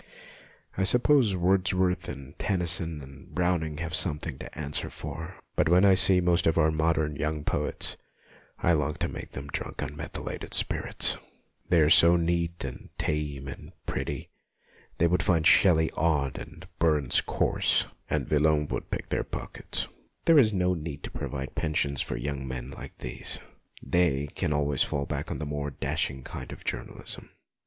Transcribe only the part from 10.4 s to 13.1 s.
spirits. They are so neat and